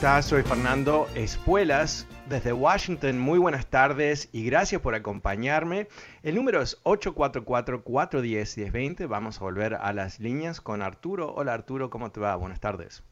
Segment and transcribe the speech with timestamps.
[0.00, 0.24] Estás?
[0.24, 3.18] Soy Fernando Espuelas desde Washington.
[3.18, 5.88] Muy buenas tardes y gracias por acompañarme.
[6.22, 9.06] El número es 844-410-1020.
[9.06, 11.34] Vamos a volver a las líneas con Arturo.
[11.34, 12.34] Hola Arturo, ¿cómo te va?
[12.36, 13.04] Buenas tardes.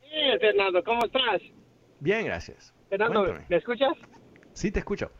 [0.00, 1.42] Bien, Fernando, ¿cómo estás?
[2.00, 2.74] Bien, gracias.
[2.88, 3.44] Fernando, Cuéntame.
[3.50, 3.92] ¿me escuchas?
[4.54, 5.10] Sí, te escucho.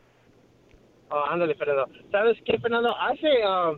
[1.11, 1.87] Oh, ándale, Fernando.
[2.09, 2.97] ¿Sabes qué, Fernando?
[2.97, 3.73] Hace, ah,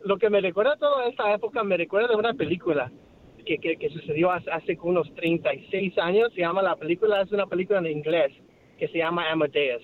[0.00, 2.90] lo que me recuerda toda esta época, me recuerda de una película
[3.44, 6.32] que, que, que sucedió hace, hace unos 36 años.
[6.34, 8.32] Se llama, la película, es una película en inglés
[8.78, 9.82] que se llama Amadeus.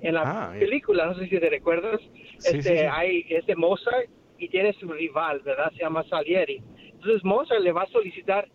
[0.00, 2.00] En la Ah, película, no sé si te recuerdas,
[2.38, 2.84] Sí, este, sí, sí.
[2.90, 5.70] hay este Mozart y tiene su rival, ¿verdad?
[5.72, 6.60] Se llama Salieri.
[6.92, 8.48] Entonces Mozart le va a solicitar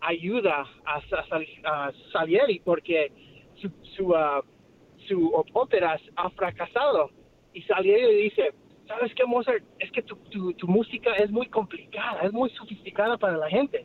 [0.00, 3.10] ayuda a, Sal- a Salieri porque
[3.56, 4.42] su, su, ah,
[5.08, 7.10] su ópera ha fracasado.
[7.54, 8.52] Y Salieri le dice,
[8.86, 9.64] ¿sabes qué, Mozart?
[9.78, 13.84] Es que tu, tu, tu música es muy complicada, es muy sofisticada para la gente.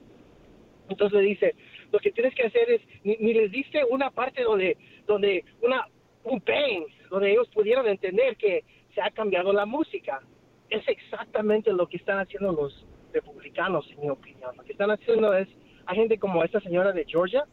[0.90, 1.56] Entonces le dice,
[1.92, 5.88] lo que tienes que hacer es, ni, ni les diste una parte donde, donde una,
[6.24, 8.64] un bang, donde ellos pudieran entender que
[8.94, 10.22] se ha cambiado la música.
[10.70, 14.56] Es exactamente lo que están haciendo los republicanos, en mi opinión.
[14.56, 15.48] Lo que están haciendo es,
[15.86, 17.46] hay gente como esta señora de Georgia,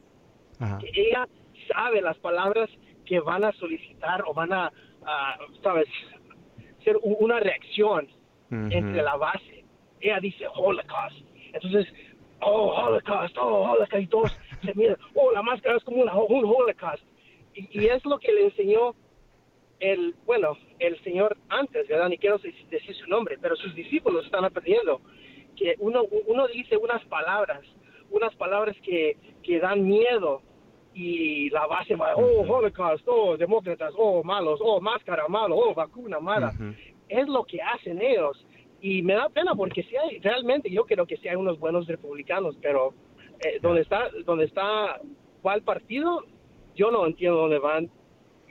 [0.59, 0.78] Ajá.
[0.78, 1.26] que ella
[1.72, 2.69] sabe las palabras
[3.04, 4.72] que van a solicitar o van a,
[5.04, 5.87] a, ¿sabes?,
[6.86, 8.08] ser una reacción
[8.72, 9.64] entre la base.
[10.00, 11.16] Ella dice Holocaust.
[11.52, 11.86] Entonces,
[12.41, 14.02] oh, Holocaust, oh, Holocaust.
[14.04, 17.02] Y todos se miran, oh, la máscara es como una- un Holocaust.
[17.54, 18.94] Y, y es lo que le enseñó
[19.80, 22.08] el, bueno, el señor antes, ¿verdad?
[22.08, 25.00] Ni quiero dec- decir su nombre, pero sus discípulos están aprendiendo
[25.56, 27.62] que uno, uno dice unas palabras,
[28.10, 30.41] unas palabras que, que dan miedo
[30.96, 36.18] y la base va, oh, Holocaust, oh, demócratas, oh, malos, oh, máscara, malo, oh, vacuna,
[36.20, 36.52] mala.
[36.54, 36.72] Ujú.
[37.08, 38.44] Es lo que hacen ellos.
[38.80, 41.86] Y me da pena porque si hay, realmente yo creo que sí hay unos buenos
[41.86, 42.94] republicanos, pero
[43.44, 45.00] eh, donde está, donde está,
[45.42, 46.24] cuál partido,
[46.74, 47.90] yo no entiendo dónde van.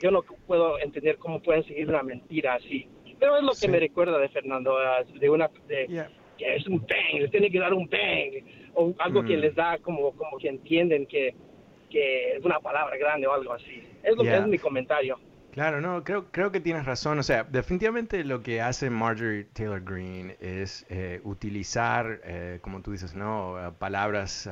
[0.00, 2.86] Yo no puedo entender cómo pueden seguir una mentira así.
[3.18, 6.10] Pero es lo que me recuerda de Fernando, ah, de una, de, Yeah.
[6.36, 9.40] que es un bang, les tiene que dar un bang, o algo que Mm.
[9.40, 11.34] les da como, como que entienden que,
[11.90, 13.82] que es una palabra grande o algo así.
[14.02, 14.34] Es lo Yeah.
[14.36, 15.18] que es mi comentario.
[15.52, 17.18] Claro, no, creo, creo que tienes razón.
[17.18, 22.92] O sea, definitivamente lo que hace Marjorie Taylor Greene es eh, utilizar, eh, como tú
[22.92, 23.58] dices, ¿no?
[23.58, 24.46] Eh, palabras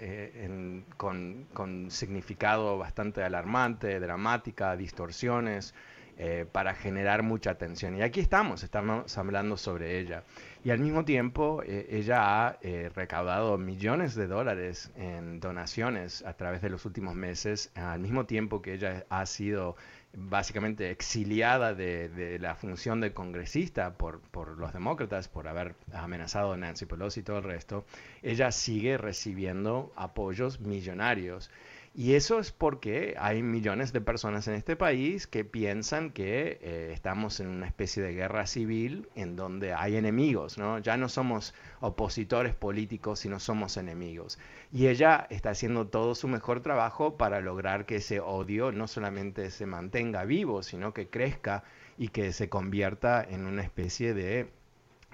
[0.00, 5.74] en- con, con significado bastante alarmante, dramática, distorsiones,
[6.16, 7.96] eh, para generar mucha atención.
[7.96, 10.22] Y aquí estamos, estamos hablando sobre ella.
[10.64, 16.38] Y al mismo tiempo, eh, ella ha eh, recaudado millones de dólares en donaciones a
[16.38, 19.76] través de los últimos meses, al mismo tiempo que ella ha sido
[20.14, 26.54] básicamente exiliada de, de la función de congresista por, por los demócratas, por haber amenazado
[26.54, 27.84] a Nancy Pelosi y todo el resto,
[28.22, 31.50] ella sigue recibiendo apoyos millonarios.
[31.96, 36.90] Y eso es porque hay millones de personas en este país que piensan que eh,
[36.92, 40.80] estamos en una especie de guerra civil en donde hay enemigos, ¿no?
[40.80, 44.40] Ya no somos opositores políticos, sino somos enemigos.
[44.72, 49.52] Y ella está haciendo todo su mejor trabajo para lograr que ese odio no solamente
[49.52, 51.62] se mantenga vivo, sino que crezca
[51.96, 54.50] y que se convierta en una especie de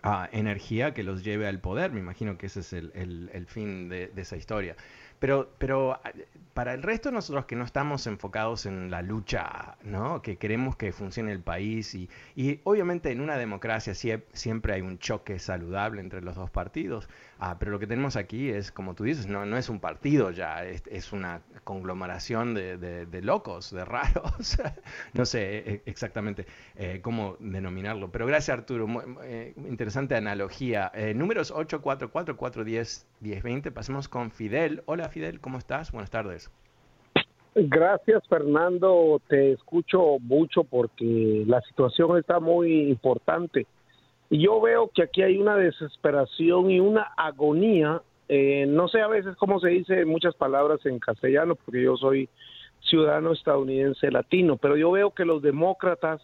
[0.03, 1.93] ah, energía que los lleve al poder.
[1.93, 4.77] Me imagino que ese es el, fin de esa historia.
[5.21, 6.01] Pero, pero
[6.55, 10.23] para el resto nosotros que no estamos enfocados en la lucha, ¿no?
[10.23, 14.99] que queremos que funcione el país y, y obviamente en una democracia siempre hay un
[14.99, 17.09] choque saludable entre los dos partidos,
[17.41, 20.31] ah, pero lo que tenemos aquí es, como tú dices, no, no es un partido
[20.31, 24.59] ya, es, una conglomeración de, de, locos, de raros,
[25.15, 26.47] no sé e, exactamente
[26.77, 28.87] eh, cómo denominarlo, pero gracias Arturo,
[29.25, 30.93] eh, interesante analogía.
[30.95, 34.83] Eh, números 844-410-1020, pasemos con Fidel.
[34.87, 35.91] Hola Fidel, ¿cómo estás?
[35.93, 36.51] Buenas tardes.
[37.55, 39.21] Gracias, Fernando.
[39.29, 43.67] Te escucho mucho porque la situación está muy importante.
[44.31, 48.01] Yo veo que aquí hay una desesperación y una agonía.
[48.29, 52.29] Eh, no sé a veces cómo se dice muchas palabras en castellano, porque yo soy
[52.81, 56.23] ciudadano estadounidense latino, pero yo veo que los demócratas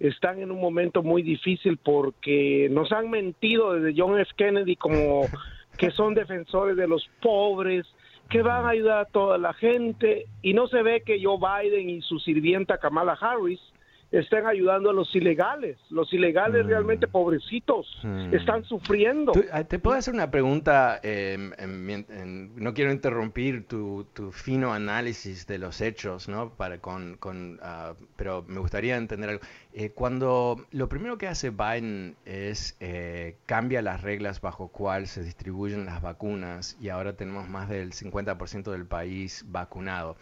[0.00, 4.30] están en un momento muy difícil porque nos han mentido desde John F.
[4.36, 5.26] Kennedy como
[5.76, 7.86] que son defensores de los pobres,
[8.28, 11.88] que van a ayudar a toda la gente y no se ve que Joe Biden
[11.88, 13.60] y su sirvienta Kamala Harris
[14.10, 15.76] estén ayudando a los ilegales.
[15.90, 16.68] Los ilegales mm.
[16.68, 18.34] realmente pobrecitos mm.
[18.34, 19.32] están sufriendo.
[19.52, 25.58] Ah, te puedo hacer una pregunta, em, em, no quiero interrumpir tu, fino análisis de
[25.58, 26.50] los hechos, ¿no?
[26.50, 29.42] Para con, con ah, pero me gustaría entender algo.
[29.72, 35.22] Eh, cuando lo primero que hace Biden es eh, cambia las reglas bajo cual se
[35.22, 40.16] distribuyen las vacunas y ahora tenemos más del 50% del país vacunado.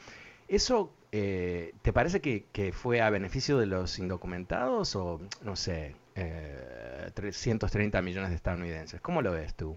[0.49, 5.97] ¿Eso eh, te parece que, fue a beneficio de los indocumentados o, no sé,
[7.15, 9.01] 330 millones de estadounidenses?
[9.01, 9.77] ¿Cómo lo ves tú?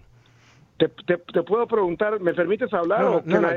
[0.78, 3.02] Te, puedo preguntar, ¿me permites hablar?
[3.02, 3.48] No, no,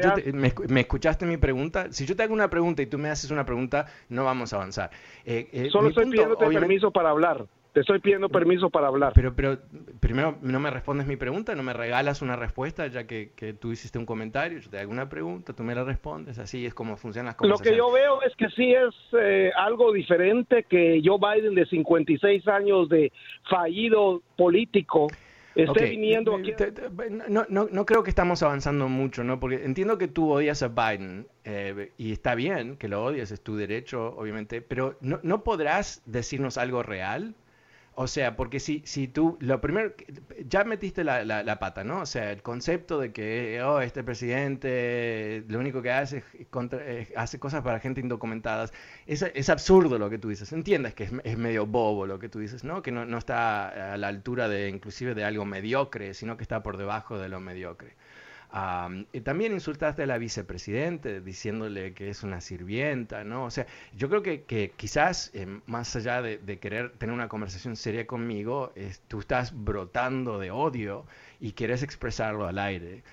[0.68, 1.88] me, escuchaste mi pregunta?
[1.92, 4.58] Si yo te hago una pregunta y tú me haces una pregunta, no vamos a
[4.58, 4.92] avanzar.
[5.24, 7.46] Eh, eh, Solo estoy pidiéndote permiso para hablar.
[7.74, 9.14] Te estoy pidiendo permiso para hablar.
[9.16, 9.58] Pero, pero
[10.00, 13.72] primero no me respondes mi pregunta, no me regalas una respuesta, ya que, que tú
[13.72, 16.98] hiciste un comentario, yo te hago una pregunta, tú me la respondes, así es como
[16.98, 17.50] funcionan las cosas.
[17.50, 21.66] Lo que yo veo es que sí es eh, algo diferente que Joe Biden de
[21.66, 23.12] 56 años de
[23.50, 25.08] fallido político
[25.56, 26.54] esté viniendo aquí.
[27.28, 29.40] No, no, no, creo que estamos avanzando mucho, ¿no?
[29.40, 33.42] Porque entiendo que tú odias a Biden eh, y está bien que lo odies, es
[33.42, 37.36] tu derecho, obviamente, pero ¿no, no podrás decirnos algo real?
[37.96, 39.94] O sea, porque si, si tú, lo primero,
[40.48, 42.02] ya metiste la, la, pata, ¿no?
[42.02, 47.40] O sea, el concepto de que, oh, este presidente lo único que hace es, hace
[47.40, 48.68] cosas para gente indocumentada,
[49.06, 50.52] es, es, absurdo lo que tú dices.
[50.54, 52.82] Entiendes que es, es, medio bobo lo que tú dices, ¿no?
[52.82, 56.64] Que no, no está a la altura de, inclusive, de algo mediocre, sino que está
[56.64, 57.96] por debajo de lo mediocre
[59.12, 63.46] y también insultaste a la vicepresidente diciéndole que es una sirvienta, ¿no?
[63.46, 63.66] O sea,
[63.96, 68.72] yo creo que, que quizás eh, más allá de, querer tener una conversación seria conmigo,
[69.08, 71.08] tú estás brotando de odio
[71.40, 73.04] y quieres expresarlo al aire.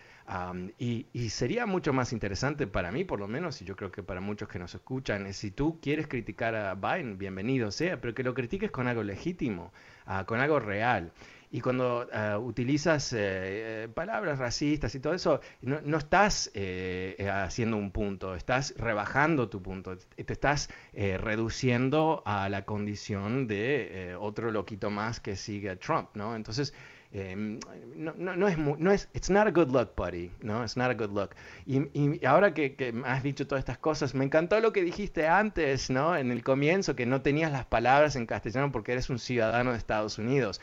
[0.78, 4.02] y, y, sería mucho más interesante para mí, por lo menos, y yo creo que
[4.02, 8.14] para muchos que nos escuchan, es si tú quieres criticar a Biden, bienvenido sea, pero
[8.14, 9.72] que lo critiques con algo legítimo,
[10.04, 11.12] ah, con algo real.
[11.52, 17.28] Y cuando ah, utilizas eh, eh, palabras racistas y todo eso, no, no estás eh,
[17.28, 24.52] haciendo un punto, estás rebajando tu punto, te estás reduciendo a la condición de otro
[24.52, 26.36] loquito más que sigue a Trump, ¿no?
[26.36, 26.72] Entonces,
[27.12, 27.58] em,
[27.96, 30.62] no, no, no, es, no es, it's not a good look, buddy, ¿no?
[30.62, 31.30] It's not a good look.
[31.66, 35.26] Y, y ahora que, que, has dicho todas estas cosas, me encantó lo que dijiste
[35.26, 36.16] antes, ¿no?
[36.16, 39.78] En el comienzo, que no tenías las palabras en castellano porque eres un ciudadano de
[39.78, 40.60] Estados Unidos.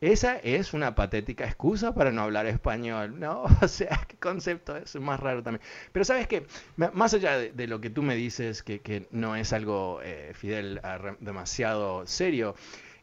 [0.00, 3.44] Esa es una patética excusa para no hablar español, ¿no?
[3.62, 5.62] O sea, qué concepto es más raro también.
[5.92, 9.52] Pero sabes que, más allá de, lo que tú me dices, que, que no es
[9.52, 10.80] algo, eh, Fidel,
[11.20, 12.54] demasiado serio,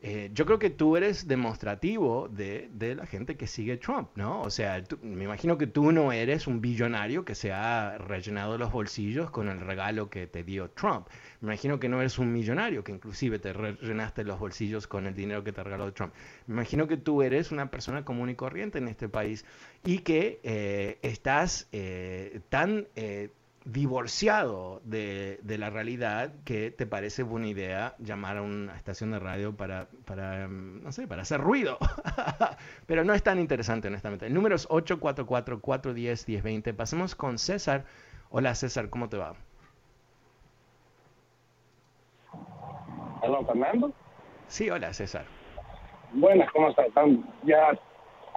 [0.01, 4.41] eh, yo creo que tú eres demostrativo de, de, la gente que sigue Trump, ¿no?
[4.41, 8.71] O sea, me imagino que tú no eres un billonario que se ha rellenado los
[8.71, 11.07] bolsillos con el regalo que te dio Trump.
[11.41, 15.15] Me imagino que no eres un millonario que inclusive te rellenaste los bolsillos con el
[15.15, 16.13] dinero que te regaló Trump.
[16.45, 19.45] Me imagino que tú eres una persona común y corriente en este país
[19.83, 22.87] y que eh, estás eh, tan
[23.67, 29.57] divorciado de, la realidad que te parece buena idea llamar a una estación de radio
[29.57, 31.77] para, para mm, no sé, para hacer ruido.
[32.87, 34.25] Pero no es tan interesante, honestamente.
[34.25, 36.73] El número es 844-410-1020.
[36.75, 37.83] Pasemos con César.
[38.29, 39.33] Hola César, ¿cómo te va?
[43.21, 43.91] Hola Fernando.
[44.47, 45.25] Sí, hola César.
[46.13, 46.87] Buenas, ¿cómo estás?
[47.43, 47.77] Ya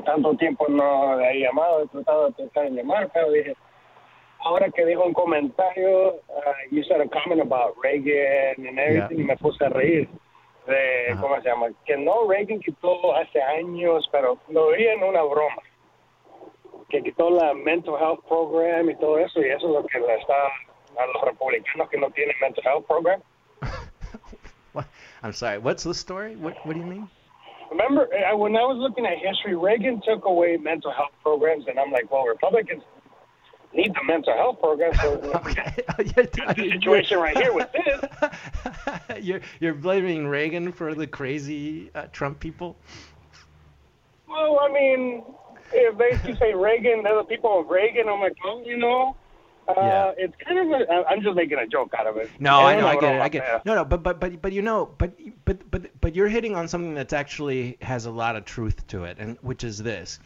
[0.05, 3.55] tanto tiempo no he llamado, he tratado de pensar en llamar, pero dije,
[4.45, 9.25] ahora que dijo un comentario, uh, you said a comment about Reagan and everything, y
[9.25, 10.09] me puse a reír
[10.67, 11.69] de, ¿cómo se llama?
[11.85, 15.63] Que no, Reagan quitó hace años, pero lo vi en una broma.
[16.91, 20.17] que quitó la mental health program y todo eso, y eso es lo que le
[20.17, 20.35] está
[20.99, 23.23] a los republicanos que no tienen mental health program.
[24.73, 24.87] what?
[25.23, 25.59] I'm sorry.
[25.59, 26.37] What's the story?
[26.37, 27.09] What What do you mean?
[27.71, 31.79] Remember, uh, when I was looking at history, Reagan took away mental health programs, and
[31.79, 32.83] I'm like, well, Republicans
[33.73, 34.95] need the mental health program.
[34.95, 35.75] So okay.
[35.99, 39.21] the situation right here with this.
[39.25, 42.77] you're you're blaming Reagan for the crazy uh, Trump people.
[44.29, 45.25] Well, I mean,
[45.73, 49.17] if they say Reagan, the people of Reagan, I'm like, well, you know,
[49.69, 50.13] uh, yeah.
[50.17, 52.31] it's kind of a, I'm just making a joke out of it.
[52.39, 53.63] No, I know, I get it, I get it.
[53.65, 55.13] No, no, but but but but you know, but
[55.45, 59.05] but but but you're hitting on something that's actually has a lot of truth to
[59.05, 60.19] it, and which is this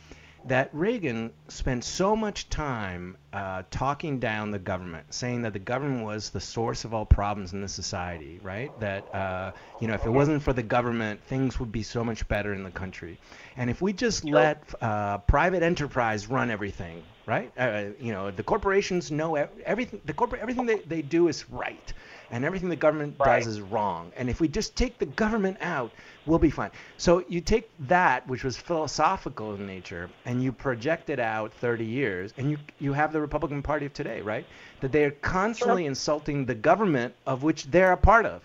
[0.46, 6.04] that Reagan spent so much time uh, talking down the government, saying that the government
[6.04, 8.78] was the source of all problems in the society, right?
[8.78, 12.28] That, uh, you know, if it wasn't for the government, things would be so much
[12.28, 13.18] better in the country.
[13.56, 17.50] And if we just let uh, private enterprise run everything, right?
[17.56, 21.92] Uh, you know, the corporations know everything, the corporate, everything they, they do is right
[22.30, 23.38] and everything the government right.
[23.38, 24.12] does is wrong.
[24.16, 25.92] And if we just take the government out,
[26.26, 26.70] we'll be fine.
[26.96, 31.84] So you take that, which was philosophical in nature, and you project it out 30
[31.84, 34.46] years, and you you have the Republican Party of today, right?
[34.80, 35.88] That they are constantly sure.
[35.88, 38.42] insulting the government of which they're a part of.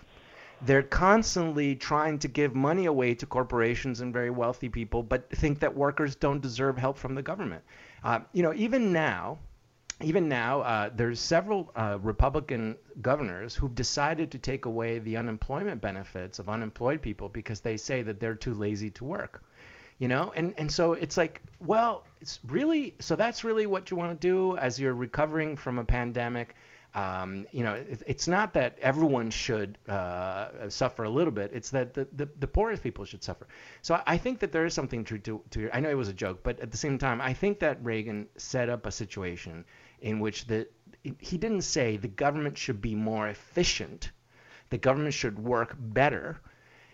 [0.61, 5.59] They're constantly trying to give money away to corporations and very wealthy people, but think
[5.59, 7.63] that workers don't deserve help from the government.
[8.03, 9.39] Uh, you know, even now,
[10.01, 15.81] even now, uh, there's several uh, Republican governors who've decided to take away the unemployment
[15.81, 19.43] benefits of unemployed people because they say that they're too lazy to work.
[19.97, 23.97] You know, and and so it's like, well, it's really so that's really what you
[23.97, 26.55] want to do as you're recovering from a pandemic.
[26.95, 31.51] Um, you know, it, it's not that everyone should uh, suffer a little bit.
[31.53, 33.47] It's that the, the, the, poorest people should suffer.
[33.83, 35.69] So I think that there is something true to, to.
[35.71, 38.27] I know it was a joke, but at the same time, I think that Reagan
[38.37, 39.65] set up a situation
[40.01, 40.67] in which the
[41.19, 44.11] he didn't say the government should be more efficient,
[44.69, 46.41] the government should work better.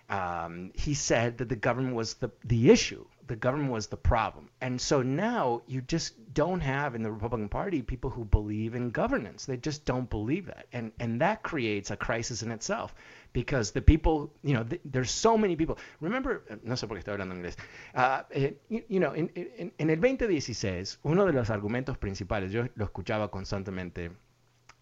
[0.08, 4.50] Um, he said that the government was the, the issue, the government was the problem.
[4.62, 8.92] And so now you just don't have in the Republican Party people who believe in
[8.92, 9.46] governance.
[9.46, 10.68] They just don't believe that.
[10.72, 12.94] And, and that creates a crisis in itself
[13.36, 15.78] because the people, you know, th- there's so many people.
[16.00, 17.58] Remember, no sé por qué estoy hablando inglés.
[17.94, 22.52] Uh, eh, you, you, know, en, en, en, el 2016, uno de los argumentos principales,
[22.52, 24.12] yo lo escuchaba constantemente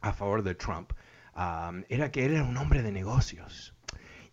[0.02, 0.94] a favor de Trump,
[1.36, 3.74] um, era que él era un hombre de negocios.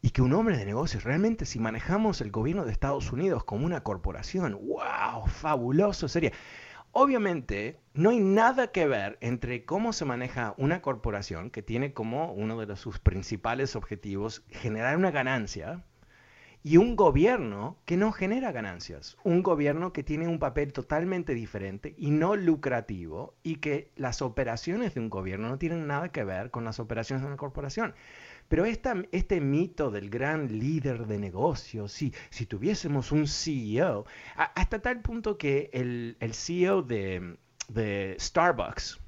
[0.02, 3.66] Y que un hombre de negocios, realmente si manejamos el gobierno de Estados Unidos como
[3.66, 6.32] una corporación, wow, fabuloso sería.
[6.92, 12.32] Obviamente, no hay nada que ver entre cómo se maneja una corporación que tiene como
[12.32, 15.84] uno de sus principales objetivos generar una ganancia
[16.64, 21.94] y un gobierno que no genera ganancias, un gobierno que tiene un papel totalmente diferente
[21.96, 26.50] y no lucrativo y que las operaciones de un gobierno no tienen nada que ver
[26.50, 27.94] con las operaciones de una corporación.
[28.50, 35.02] Pero este mito del gran líder de negocios, si, si tuviésemos un CEO, hasta tal
[35.02, 37.36] punto que el, CEO de,
[38.18, 38.98] Starbucks,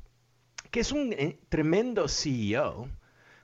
[0.71, 2.89] que es un eh, tremendo CEO,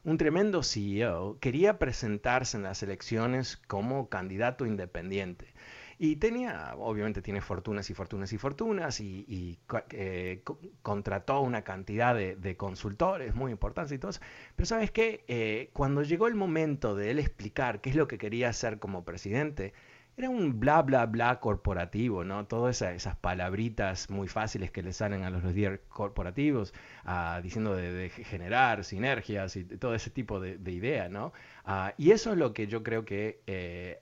[0.05, 5.53] un tremendo CEO, quería presentarse en las elecciones como candidato independiente.
[6.01, 9.59] Y tenía, obviamente tiene fortunas y fortunas y fortunas y,
[9.91, 10.43] eh,
[10.83, 14.21] contrató una cantidad de, consultores muy importantes y todo eso.
[14.55, 18.17] Pero sabes qué, eh, cuando llegó el momento de él explicar qué es lo que
[18.17, 19.75] quería hacer como presidente,
[20.17, 22.47] era un bla bla bla corporativo, ¿no?
[22.47, 26.75] Todas esas, palabritas muy fáciles que le salen a los líderes corporativos,
[27.05, 31.33] ah, diciendo de, generar sinergias y todo ese tipo de, de idea, ¿no?
[31.65, 33.99] Ah, y eso es lo que yo creo que eh,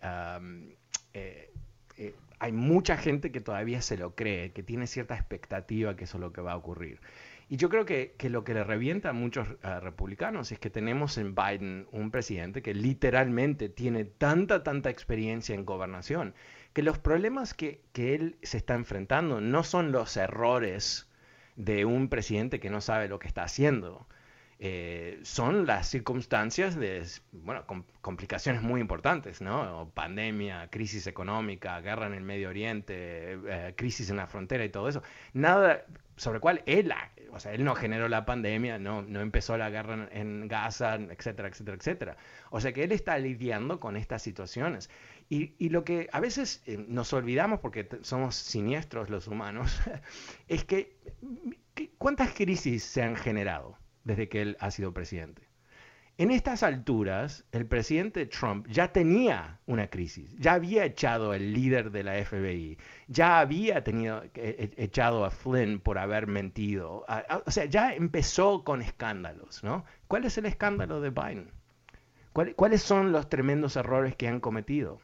[2.38, 6.20] hay mucha gente que todavía se lo cree, que tiene cierta expectativa que eso es
[6.20, 7.00] lo que va a ocurrir.
[7.48, 11.16] Y yo creo que, lo que le revienta a muchos eh, republicanos es que tenemos
[11.16, 16.34] en Biden un presidente que literalmente tiene tanta, tanta experiencia en gobernación,
[16.72, 21.08] que los problemas que, que él se está enfrentando no son los errores
[21.54, 24.06] de un presidente que no sabe lo que está haciendo,
[24.58, 27.64] eh, son las circunstancias de, bueno,
[28.00, 29.90] complicaciones muy importantes, ¿no?
[29.94, 32.94] Pandemia, crisis económica, guerra en el Medio Oriente,
[33.34, 35.02] eh, crisis en la frontera y todo eso.
[35.34, 35.84] Nada
[36.16, 36.92] sobre cual él,
[37.32, 41.48] o sea, él no generó la pandemia, no, no empezó la guerra en, Gaza, etcétera,
[41.48, 42.16] etcétera, etcétera.
[42.50, 44.88] O sea que él está lidiando con estas situaciones.
[45.28, 49.78] Y, y lo que a veces eh, nos olvidamos, porque somos siniestros los humanos,
[50.48, 50.96] es que
[51.98, 53.76] ¿cuántas crisis se han generado?
[54.06, 55.42] Desde que él ha sido presidente.
[56.18, 61.90] En estas alturas, el presidente Trump ya tenía una crisis, ya había echado al líder
[61.90, 67.04] de la FBI, ya había tenido, e, e, echado a Flynn por haber mentido,
[67.44, 69.84] o sea, ya empezó con escándalos, ¿no?
[70.08, 71.50] ¿Cuál es el escándalo de Biden?
[72.32, 75.00] ¿Cuáles son los tremendos errores que han cometido?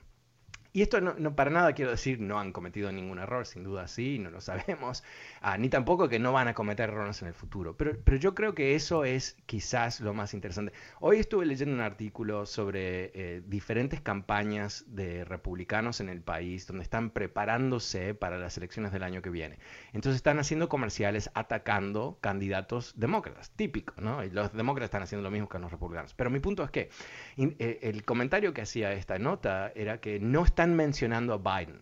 [0.75, 4.19] Y esto no, para nada quiero decir no han cometido ningún error, sin duda sí,
[4.19, 5.05] no lo sabemos,
[5.43, 7.77] ah, ni tampoco que no van a cometer errores en el futuro.
[7.77, 10.73] Pero, pero yo creo que eso es quizás lo más interesante.
[11.01, 16.85] Hoy estuve leyendo un artículo sobre eh, diferentes campañas de republicanos en el país donde
[16.85, 19.59] están preparándose para las elecciones del año que viene.
[19.93, 24.25] Entonces están haciendo comerciales atacando candidatos demócratas, típico, ¿no?
[24.25, 26.15] Y los demócratas están haciendo lo mismo que los republicanos.
[26.15, 26.89] Pero mi punto es que
[27.37, 31.81] eh, el comentario que hacía esta nota era que no está están mencionando a Biden.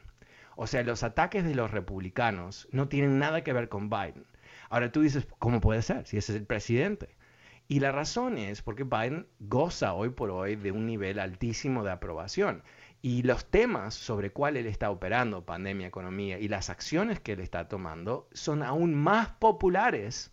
[0.56, 4.24] O sea, los ataques de los republicanos no tienen nada que ver con Biden.
[4.70, 7.14] Ahora tú dices, ¿cómo puede ser si ese es el presidente?
[7.68, 11.90] Y la razón es porque Biden goza hoy por hoy de un nivel altísimo de
[11.90, 12.62] aprobación.
[13.02, 17.40] Y los temas sobre cuál él está operando, pandemia, economía, y las acciones que él
[17.40, 20.32] está tomando, son aún más populares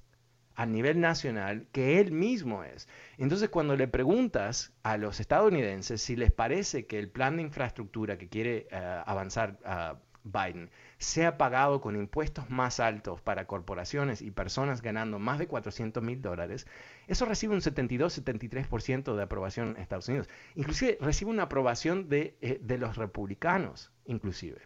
[0.57, 2.89] a nivel nacional que él mismo es.
[3.19, 8.17] Entonces, cuando le preguntas a los estadounidenses si les parece que el plan de infraestructura
[8.17, 14.31] que quiere eh, avanzar uh, Biden sea pagado con impuestos más altos para corporaciones y
[14.31, 16.65] personas ganando más de 400 mil dólares,
[17.05, 20.27] eso recibe un 72-73% de aprobación en Estados Unidos.
[20.55, 24.61] Inclusive recibe una aprobación de, eh, de los republicanos, inclusive.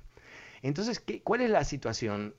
[0.63, 2.35] Entonces, ¿qué, ¿cuál es la situación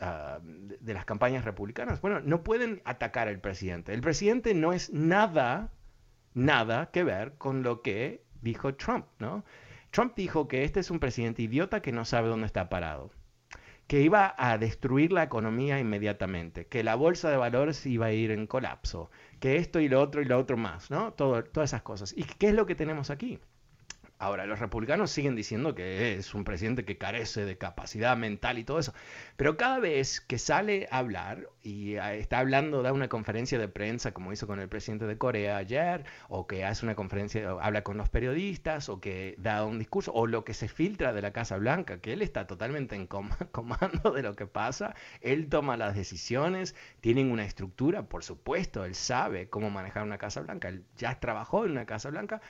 [0.00, 2.00] ah, de, las campañas republicanas?
[2.00, 3.92] Bueno, no pueden atacar al presidente.
[3.92, 5.72] El presidente no es nada,
[6.34, 9.44] nada que ver con lo que dijo Trump, ¿no?
[9.90, 13.10] Trump dijo que este es un presidente idiota que no sabe dónde está parado,
[13.86, 18.30] que iba a destruir la economía inmediatamente, que la bolsa de valores iba a ir
[18.30, 21.12] en colapso, que esto y lo otro y lo otro más, ¿no?
[21.12, 22.14] Todas esas cosas.
[22.16, 23.38] ¿Y qué es lo que tenemos aquí?
[24.22, 28.62] Ahora, los republicanos siguen diciendo que es un presidente que carece de capacidad mental y
[28.62, 28.94] todo eso,
[29.36, 34.14] pero cada vez que sale a hablar y está hablando, da una conferencia de prensa
[34.14, 37.96] como hizo con el presidente de Corea ayer, o que hace una conferencia, habla con
[37.96, 41.56] los periodistas, o que da un discurso, o lo que se filtra de la Casa
[41.56, 43.08] Blanca, que él está totalmente en
[43.50, 48.94] comando de lo que pasa, él toma las decisiones, tienen una estructura, por supuesto, él
[48.94, 52.40] sabe cómo manejar una Casa Blanca, él ya trabajó en una Casa Blanca,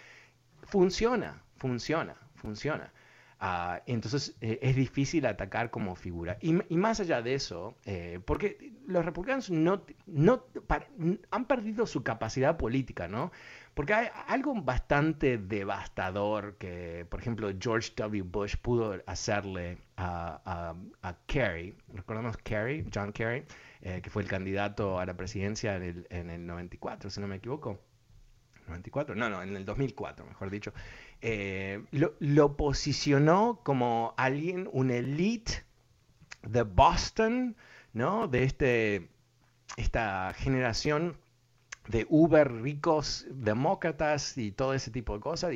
[0.73, 2.92] funciona funciona, funciona.
[3.44, 6.38] Ah, entonces eh, es difícil atacar como figura.
[6.40, 10.44] Y, más allá de eso, eh, porque los republicanos no, no
[11.31, 13.33] han perdido su capacidad política, ¿no?
[13.75, 18.23] Porque hay algo bastante devastador que, por ejemplo, George W.
[18.23, 23.44] Bush pudo hacerle a, a, Kerry, recordamos Kerry, John Kerry,
[23.83, 27.29] eh, que fue el candidato a la presidencia en el, en el 94, si no
[27.29, 27.81] me equivoco.
[28.66, 30.72] 94, no, no, en el 2004, mejor dicho.
[31.20, 35.64] Eh, lo, posicionó como alguien, un elite
[36.42, 37.57] de Boston,
[37.92, 38.29] ¿no?
[38.29, 39.09] De este,
[39.77, 41.16] esta generación
[41.88, 45.53] de uber ricos demócratas y todo ese tipo de cosas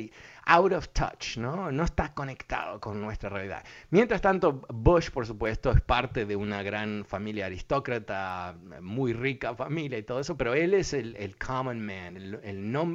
[0.47, 1.71] out of touch, ¿no?
[1.71, 3.63] No está conectado con nuestra realidad.
[3.89, 9.97] Mientras tanto, Bush, por supuesto, es parte de una gran familia aristócrata, muy rica familia
[9.97, 12.39] y todo eso, pero él es el, common man, el,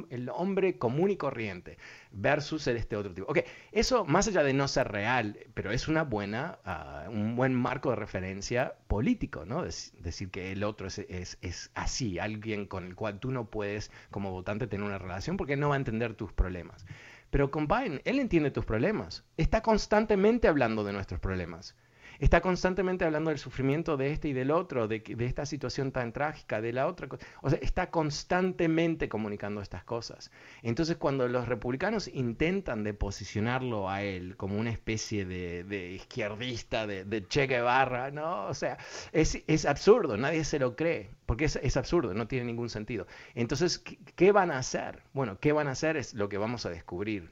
[0.09, 1.77] el hombre común y corriente
[2.13, 3.27] versus este otro tipo.
[3.29, 3.39] Ok,
[3.71, 7.89] eso más allá de no ser real, pero es una buena, ah, un buen marco
[7.89, 9.63] de referencia político, ¿no?
[9.63, 13.91] decir que el otro es, es, es, así, alguien con el cual tú no puedes
[14.11, 16.85] como votante tener una relación porque no va a entender tus problemas.
[17.33, 19.23] Pero con Biden, él entiende tus problemas.
[19.37, 21.75] Está constantemente hablando de nuestros problemas
[22.19, 26.13] está constantemente hablando del sufrimiento de este y del otro, de, de esta situación tan
[26.13, 27.25] trágica, de la otra cosa.
[27.41, 30.31] O sea, está constantemente comunicando estas cosas.
[30.61, 37.25] Entonces, cuando los republicanos intentan de posicionarlo a él como una especie de, izquierdista, de,
[37.27, 38.45] Che Guevara, ¿no?
[38.45, 38.77] O sea,
[39.11, 43.07] es, absurdo, nadie se lo cree, porque es, absurdo, no tiene ningún sentido.
[43.35, 43.83] Entonces,
[44.15, 45.03] ¿qué, van a hacer?
[45.13, 45.97] Bueno, ¿qué van a hacer?
[45.97, 47.31] Es lo que vamos a descubrir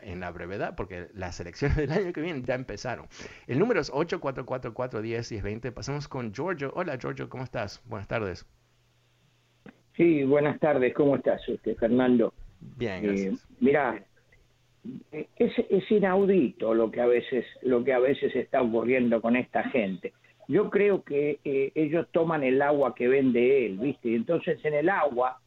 [0.00, 3.08] en la brevedad, porque las elecciones del año que viene ya empezaron.
[3.46, 3.97] El número 844
[5.42, 6.72] 20 Pasamos con Giorgio.
[6.74, 7.82] Hola Giorgio, ¿cómo estás?
[7.86, 8.46] Buenas tardes.
[9.96, 10.94] Sí, buenas tardes.
[10.94, 12.32] ¿Cómo estás, este, Fernando?
[12.60, 13.48] Bien, eh, gracias.
[13.60, 14.04] mira,
[15.12, 19.64] es, es inaudito lo que a veces lo que a veces está ocurriendo con esta
[19.70, 20.12] gente.
[20.46, 24.10] Yo creo que eh, ellos toman el agua que vende él, ¿viste?
[24.10, 25.40] Y entonces en el agua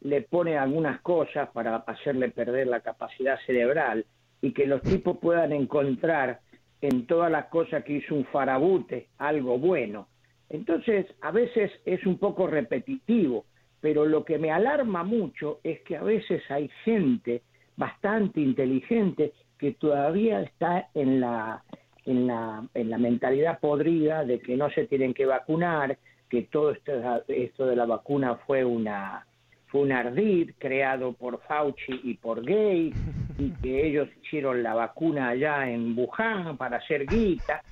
[0.00, 4.06] le ponen algunas cosas para hacerle perder la capacidad cerebral
[4.40, 6.40] y que los tipos puedan encontrar
[6.80, 10.08] en todas las cosas que hizo un farabute algo bueno.
[10.48, 13.44] Entonces, a veces es un poco repetitivo
[13.80, 17.42] pero lo que me alarma mucho es que a veces hay gente
[17.76, 21.62] bastante inteligente que todavía está en la,
[22.04, 25.96] en la, en la mentalidad podrida de que no se tienen que vacunar,
[26.28, 26.92] que todo esto,
[27.28, 29.26] esto de la vacuna fue una
[29.68, 32.96] fue un ardid creado por Fauci y por Gates
[33.38, 37.62] y que ellos hicieron la vacuna allá en Wuhan para hacer guita.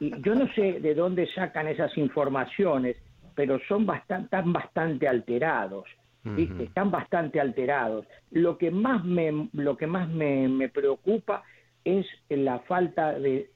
[0.00, 2.96] Y yo no sé de dónde sacan esas informaciones
[3.34, 5.86] pero son bastante están bastante alterados
[6.58, 8.06] están bastante alterados.
[8.30, 11.42] Lo que más me lo que más me, me preocupa
[11.84, 13.50] es la falta de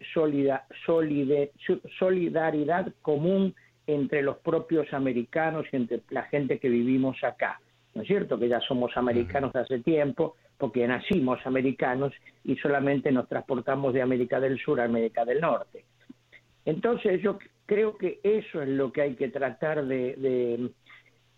[1.99, 3.55] solidaridad común
[3.87, 7.59] entre los propios americanos y entre la gente que vivimos acá.
[7.99, 8.39] ¿No es cierto?
[8.39, 12.13] Que ya somos americanos hace tiempo, porque nacimos americanos
[12.45, 15.85] y solamente nos transportamos de América del Sur a América del Norte.
[16.65, 20.71] Entonces yo creo que eso es lo que hay que tratar de, de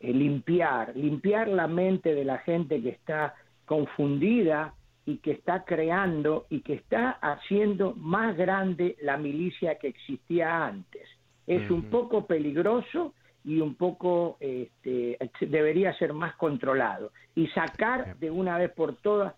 [0.01, 4.75] eh, limpiar, limpiar la mente de la gente que está confundida
[5.07, 11.09] y que está creando y que está haciendo más grande la milicia que existía antes.
[11.47, 18.31] Es un poco peligroso y un poco este, debería ser más controlado y sacar de
[18.31, 19.35] una vez por todas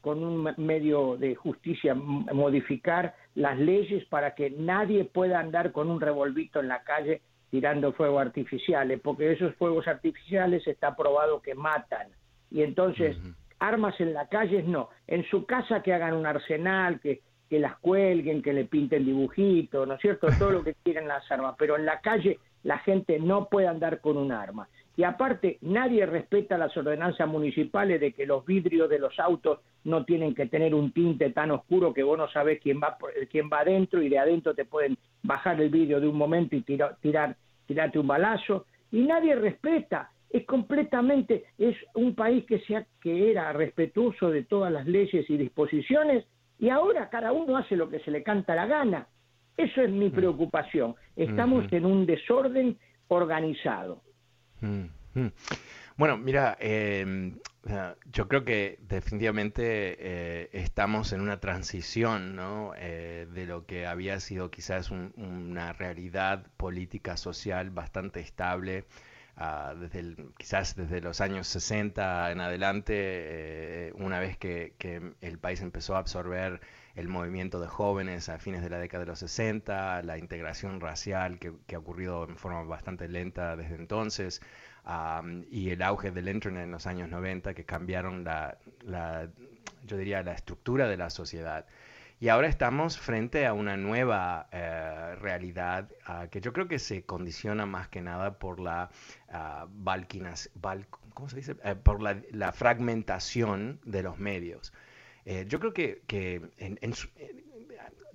[0.00, 6.00] con un medio de justicia modificar las leyes para que nadie pueda andar con un
[6.00, 12.08] revolvito en la calle tirando fuegos artificiales, porque esos fuegos artificiales está probado que matan.
[12.50, 13.16] Y entonces
[13.58, 17.76] armas en la calle no, en su casa que hagan un arsenal, que, que las
[17.78, 20.28] cuelguen, que le pinten dibujitos, ¿no es cierto?
[20.38, 24.00] Todo lo que quieran las armas, pero en la calle la gente no puede andar
[24.00, 24.68] con un arma.
[24.96, 30.04] Y aparte, nadie respeta las ordenanzas municipales de que los vidrios de los autos no
[30.04, 32.98] tienen que tener un tinte tan oscuro que vos no sabés quién va,
[33.30, 36.62] quién va adentro y de adentro te pueden bajar el vidrio de un momento y
[36.62, 38.66] tirar, tirar, tirarte un balazo.
[38.90, 44.72] Y nadie respeta es completamente, es un país que, sea, que era respetuoso de todas
[44.72, 46.24] las leyes y disposiciones
[46.58, 49.06] y ahora cada uno hace lo que se le canta la gana.
[49.56, 50.12] Eso es mi mm.
[50.12, 50.94] preocupación.
[51.16, 54.02] Estamos en un desorden organizado.
[54.60, 55.32] Mm, mm.
[55.96, 57.38] Bueno, mira, em,
[58.12, 62.72] yo creo que definitivamente eh, estamos en una transición ¿no?
[62.76, 68.84] Eh, de lo que había sido quizás una realidad política social bastante estable
[69.78, 74.74] desde quizás desde los años 60 en adelante, eh, una vez que,
[75.20, 76.60] el país empezó a absorber
[76.96, 81.38] el movimiento de jóvenes a fines de la década de los 60, la integración racial
[81.38, 84.40] que, ha ocurrido en forma bastante lenta desde entonces,
[85.50, 89.28] y el auge del Internet en los años 90 que cambiaron la, la
[89.86, 91.66] yo diría, la estructura de la sociedad.
[92.18, 97.04] Y ahora estamos frente a una nueva eh, realidad ah, que yo creo que se
[97.04, 98.90] condiciona más que nada por la
[99.28, 99.68] uh,
[101.12, 101.56] ¿cómo se dice?
[101.62, 104.72] Eh, por la, fragmentación de los medios.
[105.26, 106.02] Eh, yo creo que,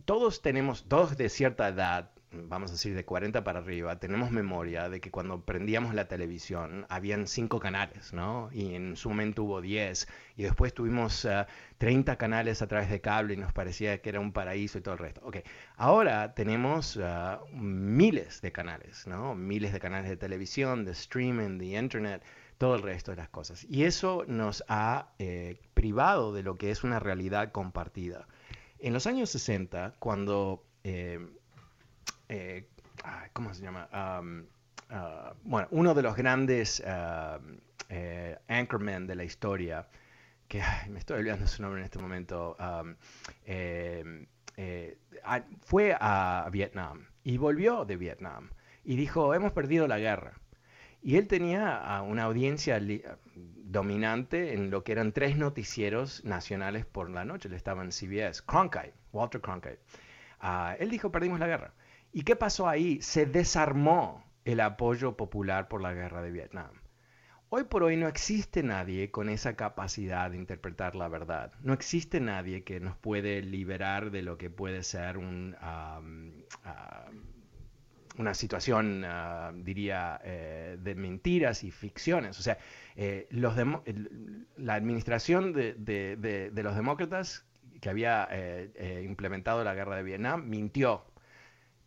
[0.05, 4.87] todos tenemos, todos de cierta edad, vamos a decir de 40 para arriba, tenemos memoria
[4.87, 8.49] de que cuando prendíamos la televisión habían cinco canales, ¿no?
[8.53, 11.27] Y en su momento hubo 10 y después tuvimos
[11.77, 14.81] 30 eh, canales a través de cable y nos parecía que era un paraíso y
[14.81, 15.19] todo el resto.
[15.25, 15.39] Ok,
[15.75, 19.35] ahora tenemos eh, miles de canales, ¿no?
[19.35, 22.23] Miles de canales de televisión, de streaming, de internet,
[22.57, 23.65] todo el resto de las cosas.
[23.69, 25.09] Y eso nos ha
[25.81, 28.27] privado de lo que es una realidad compartida.
[28.77, 31.19] En los años 60, cuando eh,
[33.33, 33.89] ¿cómo se llama?
[33.91, 34.21] Ah,
[35.43, 36.83] bueno, uno de los grandes
[37.89, 39.87] eh, anchormen de la historia,
[40.47, 42.55] que me estoy olvidando su nombre en este momento,
[43.43, 44.27] eh,
[45.23, 48.51] ah, fue a Vietnam y volvió de Vietnam
[48.83, 50.40] y dijo, hemos perdido la guerra.
[51.01, 52.79] Y él tenía una audiencia
[53.35, 57.49] dominante en lo que eran tres noticieros nacionales por la noche.
[57.49, 59.79] Le estaban CBS, Cronkite, Walter Cronkite.
[60.39, 61.73] Ah, él dijo, perdimos la guerra.
[62.11, 63.01] ¿Y qué pasó ahí?
[63.01, 66.71] Se desarmó el apoyo popular por la guerra de Vietnam.
[67.49, 71.51] Hoy por hoy no existe nadie con esa capacidad de interpretar la verdad.
[71.61, 75.55] No existe nadie que nos puede liberar de lo que puede ser un,
[78.21, 82.39] una situación, ah, diría, eh, de mentiras y ficciones.
[82.39, 82.57] O sea,
[82.95, 87.45] eh, la administración de, los demócratas
[87.81, 91.05] que había eh, implementado la guerra de Vietnam mintió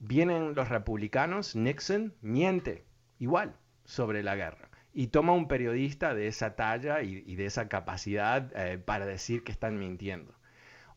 [0.00, 2.84] Vienen los republicanos, Nixon miente
[3.18, 8.52] igual sobre la guerra y toma un periodista de esa talla y, de esa capacidad
[8.84, 10.34] para decir que están mintiendo.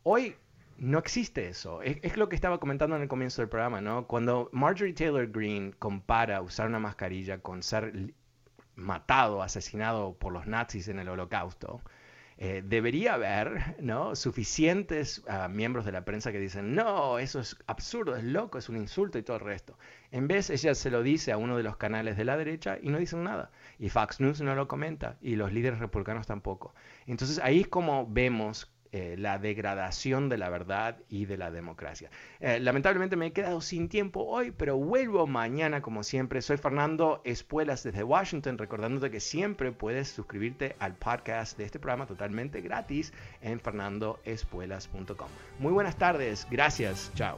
[0.03, 0.35] Hoy
[0.77, 1.81] no existe eso.
[1.81, 4.07] Es, lo que estaba comentando en el comienzo del programa, ¿no?
[4.07, 8.13] Cuando Marjorie Taylor Greene compara usar una mascarilla con ser
[8.75, 11.81] matado, asesinado por los nazis en el holocausto,
[12.39, 14.15] eh, debería haber ¿no?
[14.15, 18.69] suficientes ah, miembros de la prensa que dicen, no, eso es absurdo, es loco, es
[18.69, 19.79] un insulto y todo el resto.
[20.11, 22.89] En vez, ella se lo dice a uno de los canales de la derecha y
[22.89, 23.49] no dicen nada.
[23.79, 26.75] Y Fox News no lo comenta y los líderes republicanos tampoco.
[27.07, 32.09] Entonces ahí es como vemos eh, la degradación de la verdad y de la democracia.
[32.39, 36.41] Eh, lamentablemente me he quedado sin tiempo hoy, pero vuelvo mañana como siempre.
[36.41, 42.07] Soy Fernando Espuelas desde Washington, recordándote que siempre puedes suscribirte al podcast de este programa
[42.07, 45.27] totalmente gratis en fernandoespuelas.com.
[45.59, 47.37] Muy buenas tardes, gracias, chao.